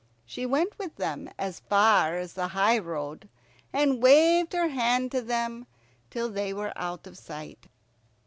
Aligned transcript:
She 0.25 0.47
went 0.47 0.79
with 0.79 0.95
them 0.95 1.29
as 1.37 1.59
far 1.59 2.17
as 2.17 2.33
the 2.33 2.47
highroad, 2.47 3.29
and 3.71 4.01
waved 4.01 4.51
her 4.53 4.69
hand 4.69 5.11
to 5.11 5.21
them 5.21 5.67
till 6.09 6.27
they 6.31 6.55
were 6.55 6.73
out 6.75 7.05
of 7.05 7.15
sight. 7.19 7.67